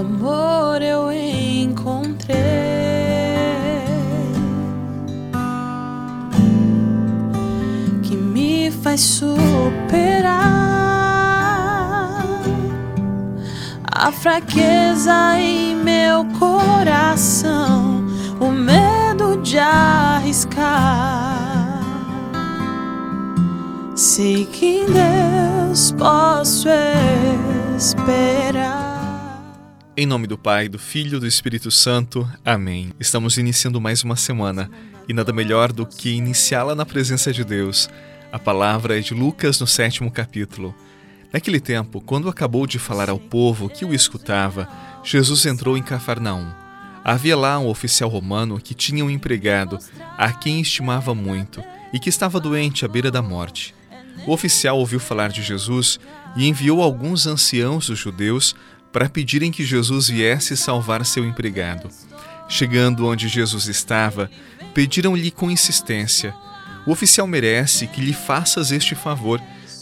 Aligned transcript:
amor 0.00 0.80
eu 0.80 1.12
encontrei 1.12 2.36
que 8.02 8.16
me 8.16 8.70
faz 8.70 9.00
superar 9.00 10.40
a 13.92 14.10
fraqueza 14.10 15.38
em 15.38 15.76
meu 15.76 16.24
coração, 16.38 18.02
o 18.40 18.50
medo 18.50 19.36
de 19.42 19.58
arriscar. 19.58 20.60
Sei 23.94 24.46
que 24.46 24.80
em 24.80 24.86
Deus 24.86 25.92
posso 25.92 26.68
esperar. 27.76 28.39
Em 30.00 30.06
nome 30.06 30.26
do 30.26 30.38
Pai, 30.38 30.66
do 30.66 30.78
Filho 30.78 31.18
e 31.18 31.20
do 31.20 31.26
Espírito 31.26 31.70
Santo. 31.70 32.26
Amém. 32.42 32.90
Estamos 32.98 33.36
iniciando 33.36 33.78
mais 33.78 34.02
uma 34.02 34.16
semana 34.16 34.70
e 35.06 35.12
nada 35.12 35.30
melhor 35.30 35.70
do 35.70 35.84
que 35.84 36.12
iniciá-la 36.12 36.74
na 36.74 36.86
presença 36.86 37.30
de 37.34 37.44
Deus. 37.44 37.86
A 38.32 38.38
palavra 38.38 38.98
é 38.98 39.02
de 39.02 39.12
Lucas 39.12 39.60
no 39.60 39.66
sétimo 39.66 40.10
capítulo. 40.10 40.74
Naquele 41.30 41.60
tempo, 41.60 42.00
quando 42.00 42.30
acabou 42.30 42.66
de 42.66 42.78
falar 42.78 43.10
ao 43.10 43.18
povo 43.18 43.68
que 43.68 43.84
o 43.84 43.92
escutava, 43.92 44.66
Jesus 45.04 45.44
entrou 45.44 45.76
em 45.76 45.82
Cafarnaum. 45.82 46.50
Havia 47.04 47.36
lá 47.36 47.58
um 47.58 47.68
oficial 47.68 48.08
romano 48.08 48.58
que 48.58 48.72
tinha 48.72 49.04
um 49.04 49.10
empregado 49.10 49.78
a 50.16 50.32
quem 50.32 50.62
estimava 50.62 51.14
muito 51.14 51.62
e 51.92 51.98
que 51.98 52.08
estava 52.08 52.40
doente 52.40 52.86
à 52.86 52.88
beira 52.88 53.10
da 53.10 53.20
morte. 53.20 53.74
O 54.26 54.32
oficial 54.32 54.78
ouviu 54.78 54.98
falar 54.98 55.28
de 55.28 55.42
Jesus 55.42 56.00
e 56.36 56.48
enviou 56.48 56.82
alguns 56.82 57.26
anciãos 57.26 57.88
dos 57.88 57.98
judeus 57.98 58.56
para 58.92 59.08
pedirem 59.08 59.50
que 59.52 59.64
Jesus 59.64 60.08
viesse 60.08 60.56
salvar 60.56 61.04
seu 61.04 61.24
empregado. 61.24 61.88
Chegando 62.48 63.06
onde 63.06 63.28
Jesus 63.28 63.66
estava, 63.66 64.30
pediram-lhe 64.74 65.30
com 65.30 65.50
insistência: 65.50 66.34
O 66.86 66.90
oficial 66.90 67.26
merece 67.26 67.86
que 67.86 68.00
lhe 68.00 68.12
faças 68.12 68.72
este 68.72 68.94
favor, 68.94 69.40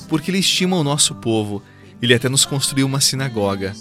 porque 0.09 0.31
ele 0.31 0.39
estima 0.39 0.77
o 0.77 0.85
nosso 0.85 1.15
povo. 1.15 1.63
Ele 2.01 2.15
até 2.15 2.29
nos 2.29 2.45
construiu 2.45 2.87
uma 2.87 3.01
sinagoga. 3.01 3.75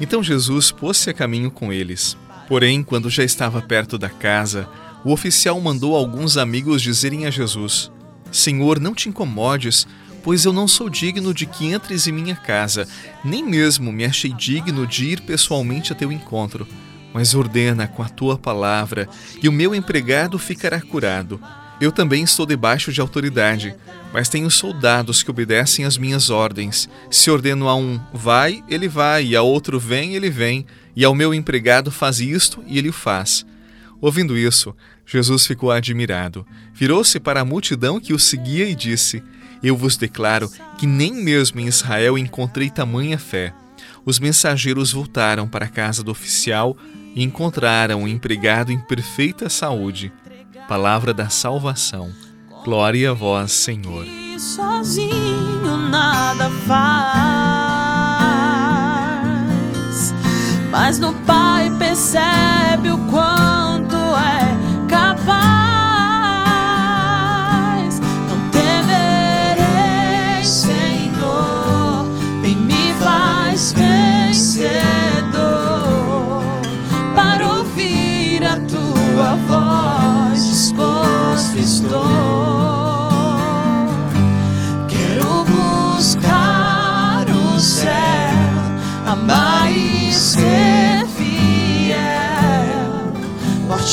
Então 0.00 0.22
Jesus 0.22 0.70
pôs-se 0.70 1.08
a 1.08 1.14
caminho 1.14 1.50
com 1.50 1.72
eles. 1.72 2.16
Porém, 2.48 2.82
quando 2.82 3.08
já 3.08 3.24
estava 3.24 3.62
perto 3.62 3.96
da 3.96 4.10
casa, 4.10 4.68
o 5.04 5.12
oficial 5.12 5.60
mandou 5.60 5.96
alguns 5.96 6.36
amigos 6.36 6.82
dizerem 6.82 7.24
a 7.24 7.30
Jesus: 7.30 7.90
Senhor, 8.30 8.80
não 8.80 8.94
te 8.94 9.08
incomodes, 9.08 9.86
pois 10.22 10.44
eu 10.44 10.52
não 10.52 10.68
sou 10.68 10.88
digno 10.88 11.34
de 11.34 11.46
que 11.46 11.66
entres 11.66 12.06
em 12.06 12.12
minha 12.12 12.36
casa, 12.36 12.86
nem 13.24 13.44
mesmo 13.44 13.92
me 13.92 14.04
achei 14.04 14.32
digno 14.32 14.86
de 14.86 15.06
ir 15.06 15.20
pessoalmente 15.20 15.92
a 15.92 15.96
teu 15.96 16.12
encontro. 16.12 16.66
Mas 17.12 17.34
ordena 17.34 17.86
com 17.86 18.02
a 18.02 18.08
tua 18.08 18.38
palavra, 18.38 19.08
e 19.42 19.48
o 19.48 19.52
meu 19.52 19.74
empregado 19.74 20.38
ficará 20.38 20.80
curado. 20.80 21.40
Eu 21.80 21.90
também 21.90 22.22
estou 22.22 22.46
debaixo 22.46 22.92
de 22.92 23.00
autoridade, 23.00 23.74
mas 24.12 24.28
tenho 24.28 24.50
soldados 24.50 25.22
que 25.22 25.30
obedecem 25.30 25.84
às 25.84 25.98
minhas 25.98 26.30
ordens. 26.30 26.88
Se 27.10 27.30
ordeno 27.30 27.68
a 27.68 27.74
um 27.74 28.00
vai, 28.14 28.62
ele 28.68 28.88
vai, 28.88 29.26
e 29.26 29.36
a 29.36 29.42
outro 29.42 29.80
vem, 29.80 30.14
ele 30.14 30.30
vem, 30.30 30.64
e 30.94 31.04
ao 31.04 31.14
meu 31.14 31.34
empregado 31.34 31.90
faz 31.90 32.20
isto, 32.20 32.62
e 32.66 32.78
ele 32.78 32.90
o 32.90 32.92
faz. 32.92 33.44
Ouvindo 34.00 34.38
isso, 34.38 34.74
Jesus 35.04 35.46
ficou 35.46 35.70
admirado. 35.70 36.46
Virou-se 36.72 37.18
para 37.20 37.40
a 37.40 37.44
multidão 37.44 38.00
que 38.00 38.12
o 38.12 38.18
seguia 38.18 38.68
e 38.68 38.74
disse: 38.74 39.22
eu 39.62 39.76
vos 39.76 39.96
declaro 39.96 40.50
que 40.76 40.86
nem 40.86 41.12
mesmo 41.12 41.60
em 41.60 41.66
Israel 41.66 42.18
encontrei 42.18 42.68
tamanha 42.68 43.18
fé. 43.18 43.54
Os 44.04 44.18
mensageiros 44.18 44.92
voltaram 44.92 45.46
para 45.46 45.66
a 45.66 45.68
casa 45.68 46.02
do 46.02 46.10
oficial 46.10 46.76
e 47.14 47.22
encontraram 47.22 48.02
o 48.02 48.08
empregado 48.08 48.72
em 48.72 48.78
perfeita 48.78 49.48
saúde. 49.48 50.12
Palavra 50.68 51.14
da 51.14 51.28
salvação. 51.28 52.12
Glória 52.64 53.10
a 53.10 53.14
vós, 53.14 53.52
Senhor. 53.52 54.06
Sozinho 54.38 55.76
nada 55.90 56.50
faz, 56.66 56.82
mas 60.70 60.98
no 60.98 61.12
Pai 61.24 61.70
percebe 61.78 62.90
o 62.90 62.98
quanto 63.08 63.81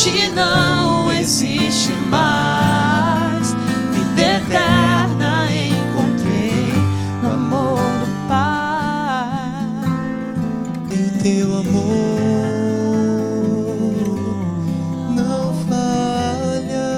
morte 0.09 0.29
não 0.29 1.11
existe 1.11 1.91
mais. 2.09 3.53
Vida 3.93 4.21
eterna 4.21 5.47
encontrei 5.51 6.73
no 7.21 7.31
amor 7.31 7.77
do 7.77 8.27
Pai. 8.27 9.39
Em 10.91 11.09
teu 11.21 11.57
amor 11.57 12.19
não 15.15 15.53
falha. 15.67 16.89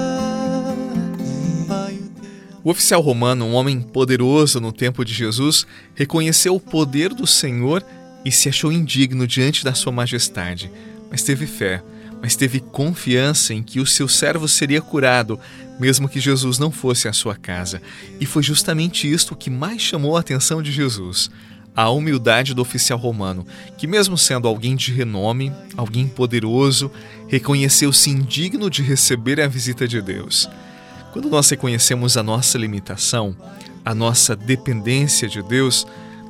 O 2.64 2.70
oficial 2.70 3.00
romano, 3.00 3.44
um 3.44 3.54
homem 3.54 3.80
poderoso 3.80 4.60
no 4.60 4.72
tempo 4.72 5.04
de 5.04 5.12
Jesus, 5.12 5.66
reconheceu 5.94 6.54
o 6.54 6.60
poder 6.60 7.12
do 7.12 7.26
Senhor 7.26 7.84
e 8.24 8.30
se 8.30 8.48
achou 8.48 8.70
indigno 8.70 9.26
diante 9.26 9.64
da 9.64 9.74
sua 9.74 9.90
majestade, 9.90 10.70
mas 11.10 11.24
teve 11.24 11.44
fé 11.44 11.82
mas 12.22 12.36
teve 12.36 12.60
confiança 12.60 13.52
em 13.52 13.64
que 13.64 13.80
o 13.80 13.86
seu 13.86 14.06
servo 14.06 14.46
seria 14.46 14.80
curado, 14.80 15.40
mesmo 15.80 16.08
que 16.08 16.20
Jesus 16.20 16.56
não 16.56 16.70
fosse 16.70 17.08
à 17.08 17.12
sua 17.12 17.34
casa. 17.34 17.82
E 18.20 18.24
foi 18.24 18.44
justamente 18.44 19.12
isto 19.12 19.34
que 19.34 19.50
mais 19.50 19.82
chamou 19.82 20.16
a 20.16 20.20
atenção 20.20 20.62
de 20.62 20.70
Jesus. 20.70 21.28
A 21.74 21.90
humildade 21.90 22.54
do 22.54 22.62
oficial 22.62 22.98
romano, 22.98 23.44
que, 23.76 23.88
mesmo 23.88 24.16
sendo 24.16 24.46
alguém 24.46 24.76
de 24.76 24.92
renome, 24.92 25.52
alguém 25.76 26.06
poderoso, 26.06 26.92
reconheceu-se 27.26 28.10
indigno 28.10 28.70
de 28.70 28.82
receber 28.82 29.40
a 29.40 29.48
visita 29.48 29.88
de 29.88 30.00
Deus. 30.00 30.48
Quando 31.12 31.28
nós 31.28 31.50
reconhecemos 31.50 32.16
a 32.16 32.22
nossa 32.22 32.56
limitação, 32.56 33.34
a 33.84 33.94
nossa 33.94 34.36
dependência 34.36 35.26
de 35.26 35.42
Deus, 35.42 35.86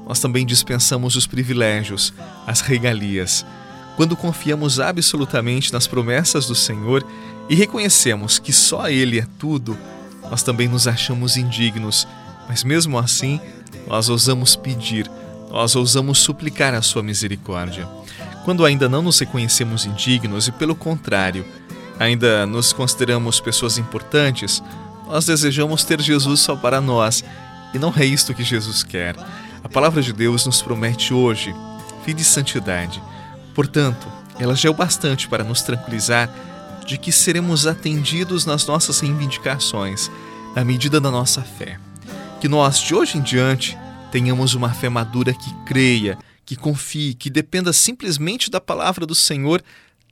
nós 0.06 0.20
também 0.20 0.47
dispensamos 0.47 1.16
os 1.16 1.26
privilégios, 1.26 2.14
as 2.47 2.60
regalias 2.62 3.44
quando 3.97 4.16
confiamos 4.16 4.80
absolutamente 4.80 5.72
nas 5.72 5.86
promessas 5.86 6.47
do 6.47 6.54
Senhor 6.54 7.06
e 7.48 7.54
reconhecemos 7.54 8.38
que 8.38 8.53
só 8.53 8.88
Ele 8.88 9.19
é 9.19 9.26
tudo, 9.38 9.76
nós 10.30 10.42
também 10.42 10.69
nos 10.69 10.88
achamos 10.88 11.36
indignos, 11.36 12.08
mas 12.48 12.64
mesmo 12.64 12.98
assim, 12.98 13.41
nós 13.86 14.08
ousamos 14.08 14.56
pedir, 14.56 15.10
nós 15.50 15.76
ousamos 15.76 16.19
suplicar 16.19 16.72
a 16.75 16.80
Sua 16.80 17.03
misericórdia. 17.03 17.86
Quando 18.44 18.64
ainda 18.64 18.88
não 18.88 19.03
nos 19.03 19.19
reconhecemos 19.19 19.84
indignos 19.84 20.48
e, 20.48 20.53
pelo 20.53 20.74
contrário, 20.74 21.44
ainda 21.98 22.47
nos 22.47 22.72
consideramos 22.72 23.41
pessoas 23.41 23.76
importantes, 23.78 24.62
nós 25.06 25.26
desejamos 25.26 25.84
ter 25.84 26.00
Jesus 26.00 26.41
só 26.41 26.56
para 26.56 26.80
nós 26.80 27.22
e 27.74 27.78
não 27.78 27.92
é 27.97 28.04
isto 28.04 28.34
que 28.34 28.42
Jesus 28.42 28.82
quer. 28.82 29.14
A 29.62 29.69
palavra 29.69 30.03
de 30.03 30.12
Deus 30.12 30.47
nos 30.47 30.62
promete 30.62 31.12
hoje 31.12 31.54
vida 32.04 32.20
e 32.20 32.24
santidade 32.24 33.00
Portanto, 33.54 34.07
ela 34.39 34.54
já 34.54 34.69
é 34.69 34.71
o 34.71 34.75
bastante 34.75 35.28
para 35.28 35.45
nos 35.45 35.63
tranquilizar 35.63 36.31
de 36.87 36.99
que 36.99 37.13
seremos 37.13 37.66
atendidos 37.66 38.45
nas 38.45 38.66
nossas 38.66 39.01
reivindicações, 39.01 40.10
na 40.54 40.65
medida 40.65 41.01
da 41.01 41.10
nossa 41.10 41.43
fé. 41.43 41.78
Que 42.41 42.49
nós, 42.49 42.81
de 42.81 42.95
hoje 42.95 43.19
em 43.19 43.22
diante, 43.22 43.78
tenhamos 44.10 44.54
uma 44.54 44.71
fé 44.71 44.89
madura 44.89 45.33
que 45.33 45.54
creia, 45.65 46.19
que 46.45 46.57
confie, 46.57 47.15
que 47.15 47.31
dependa 47.31 47.72
simplesmente 47.72 48.51
da 48.51 48.60
palavra 48.60 49.07
do 49.07 49.15
Senhor, 49.15 49.63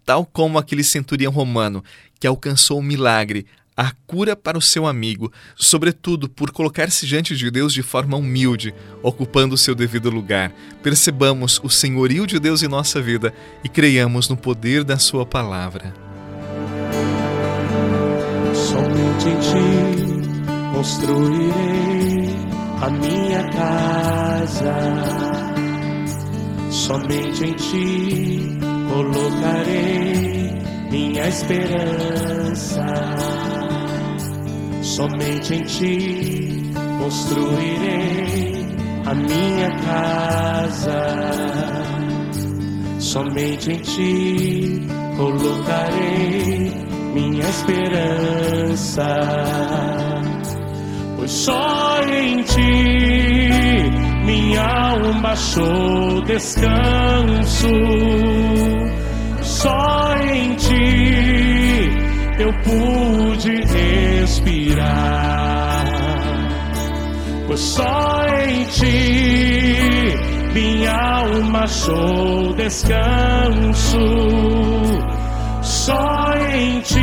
tal 0.06 0.24
como 0.24 0.58
aquele 0.58 0.84
centurião 0.84 1.32
romano 1.32 1.84
que 2.18 2.26
alcançou 2.26 2.78
o 2.78 2.82
milagre 2.82 3.46
a 3.80 3.92
cura 4.06 4.36
para 4.36 4.58
o 4.58 4.60
seu 4.60 4.86
amigo, 4.86 5.32
sobretudo 5.56 6.28
por 6.28 6.50
colocar-se 6.50 7.06
diante 7.06 7.34
de 7.34 7.50
Deus 7.50 7.72
de 7.72 7.82
forma 7.82 8.14
humilde, 8.14 8.74
ocupando 9.02 9.54
o 9.54 9.58
seu 9.58 9.74
devido 9.74 10.10
lugar. 10.10 10.52
Percebamos 10.82 11.58
o 11.64 11.70
senhorio 11.70 12.26
de 12.26 12.38
Deus 12.38 12.62
em 12.62 12.68
nossa 12.68 13.00
vida 13.00 13.32
e 13.64 13.70
creiamos 13.70 14.28
no 14.28 14.36
poder 14.36 14.84
da 14.84 14.98
Sua 14.98 15.24
palavra. 15.24 15.94
Somente 18.52 19.30
em 19.30 19.40
ti 19.40 19.54
construirei 20.74 22.36
a 22.82 22.90
minha 22.90 23.48
casa, 23.48 24.76
Somente 26.70 27.44
em 27.44 27.54
ti 27.54 28.58
colocarei 28.90 30.52
minha 30.90 31.28
esperança. 31.28 33.39
Somente 35.00 35.54
em 35.54 35.62
ti 35.62 36.72
construirei 36.98 38.66
a 39.06 39.14
minha 39.14 39.70
casa. 39.86 41.00
Somente 42.98 43.72
em 43.72 43.78
ti 43.78 44.86
colocarei 45.16 46.70
minha 47.14 47.48
esperança. 47.48 49.06
Pois 51.16 51.30
só 51.30 52.02
em 52.02 52.42
ti 52.42 53.80
minha 54.26 54.62
alma 54.62 55.30
achou 55.30 56.20
descanso. 56.26 57.68
Só 59.40 60.14
em 60.30 60.54
ti 60.56 61.88
eu 62.38 62.52
pude 62.62 63.62
respirar. 63.64 64.59
Pois 67.46 67.60
só 67.60 68.26
em 68.46 68.64
ti 68.64 69.80
minha 70.52 70.92
alma 70.92 71.60
achou 71.60 72.54
descanso. 72.54 73.98
Só 75.62 76.34
em 76.52 76.80
ti 76.80 77.00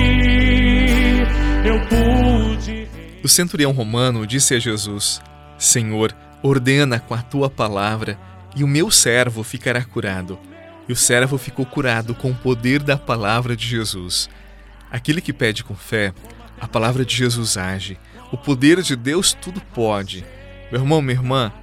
eu 1.65 1.79
pude. 1.87 2.87
O 3.23 3.27
centurião 3.29 3.71
romano 3.71 4.27
disse 4.27 4.53
a 4.53 4.59
Jesus: 4.59 5.21
Senhor, 5.57 6.13
ordena 6.43 6.99
com 6.99 7.13
a 7.13 7.21
tua 7.21 7.49
palavra, 7.49 8.19
e 8.55 8.63
o 8.63 8.67
meu 8.67 8.91
servo 8.91 9.43
ficará 9.43 9.83
curado. 9.83 10.37
E 10.87 10.91
o 10.91 10.95
servo 10.95 11.37
ficou 11.37 11.65
curado 11.65 12.13
com 12.13 12.31
o 12.31 12.35
poder 12.35 12.81
da 12.81 12.97
palavra 12.97 13.55
de 13.55 13.65
Jesus. 13.65 14.29
Aquele 14.91 15.21
que 15.21 15.33
pede 15.33 15.63
com 15.63 15.75
fé, 15.75 16.13
a 16.59 16.67
palavra 16.67 17.05
de 17.05 17.15
Jesus 17.15 17.57
age. 17.57 17.99
O 18.31 18.37
poder 18.37 18.81
de 18.81 18.95
Deus 18.95 19.33
tudo 19.33 19.61
pode. 19.73 20.25
Meu 20.71 20.81
irmão, 20.81 21.01
minha 21.01 21.17
irmã, 21.17 21.53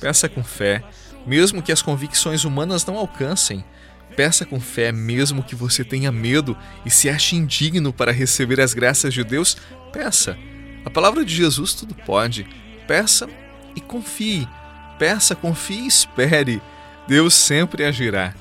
peça 0.00 0.28
com 0.28 0.42
fé, 0.42 0.82
mesmo 1.26 1.62
que 1.62 1.72
as 1.72 1.82
convicções 1.82 2.44
humanas 2.44 2.84
não 2.86 2.96
alcancem. 2.96 3.64
Peça 4.16 4.44
com 4.44 4.58
fé, 4.58 4.90
mesmo 4.90 5.42
que 5.42 5.54
você 5.54 5.84
tenha 5.84 6.10
medo 6.10 6.56
e 6.84 6.90
se 6.90 7.08
ache 7.08 7.36
indigno 7.36 7.92
para 7.92 8.10
receber 8.10 8.60
as 8.60 8.74
graças 8.74 9.12
de 9.12 9.22
Deus. 9.22 9.56
Peça. 9.92 10.36
A 10.84 10.90
palavra 10.90 11.24
de 11.24 11.34
Jesus 11.34 11.74
tudo 11.74 11.94
pode. 11.94 12.46
Peça 12.86 13.28
e 13.76 13.80
confie. 13.80 14.48
Peça, 14.98 15.36
confie 15.36 15.82
e 15.82 15.86
espere. 15.86 16.62
Deus 17.06 17.34
sempre 17.34 17.84
agirá. 17.84 18.34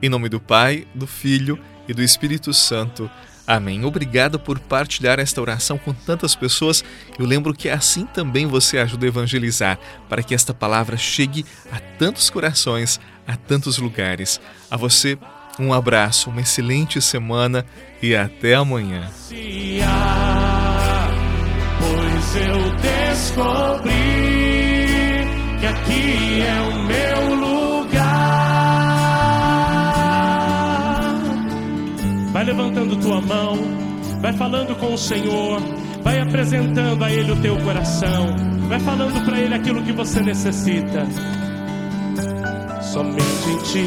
Em 0.00 0.08
nome 0.08 0.28
do 0.28 0.40
Pai, 0.40 0.86
do 0.94 1.06
Filho 1.06 1.58
e 1.88 1.92
do 1.92 2.02
Espírito 2.02 2.54
Santo. 2.54 3.10
Amém. 3.48 3.82
Obrigado 3.82 4.38
por 4.38 4.58
partilhar 4.58 5.18
esta 5.18 5.40
oração 5.40 5.78
com 5.78 5.94
tantas 5.94 6.34
pessoas. 6.34 6.84
Eu 7.18 7.24
lembro 7.24 7.54
que 7.54 7.70
assim 7.70 8.04
também 8.04 8.46
você 8.46 8.76
ajuda 8.76 9.06
a 9.06 9.08
evangelizar, 9.08 9.78
para 10.06 10.22
que 10.22 10.34
esta 10.34 10.52
palavra 10.52 10.98
chegue 10.98 11.46
a 11.72 11.80
tantos 11.80 12.28
corações, 12.28 13.00
a 13.26 13.36
tantos 13.36 13.78
lugares. 13.78 14.38
A 14.70 14.76
você, 14.76 15.16
um 15.58 15.72
abraço, 15.72 16.28
uma 16.28 16.42
excelente 16.42 17.00
semana 17.00 17.64
e 18.02 18.14
até 18.14 18.54
amanhã. 18.54 19.10
Pois 21.80 22.36
eu 22.36 22.70
descobri 22.82 23.94
que 25.58 25.66
aqui 25.66 26.42
é 26.42 26.74
o 26.74 26.77
levantando 32.48 32.96
tua 32.96 33.20
mão, 33.20 33.58
vai 34.22 34.32
falando 34.32 34.74
com 34.76 34.94
o 34.94 34.96
Senhor, 34.96 35.60
vai 36.02 36.18
apresentando 36.18 37.04
a 37.04 37.12
Ele 37.12 37.32
o 37.32 37.36
teu 37.42 37.54
coração, 37.58 38.34
vai 38.68 38.80
falando 38.80 39.22
para 39.26 39.38
Ele 39.38 39.54
aquilo 39.54 39.82
que 39.82 39.92
você 39.92 40.20
necessita. 40.22 41.06
Somente 42.80 43.50
em 43.50 43.58
ti 43.64 43.86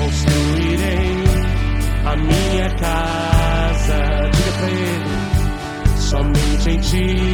construirei 0.00 1.24
a 2.04 2.16
minha 2.16 2.70
casa. 2.74 3.98
Diga 4.32 4.52
pra 4.58 4.68
ele, 4.70 6.00
somente 6.00 6.70
em 6.70 6.80
ti. 6.80 7.33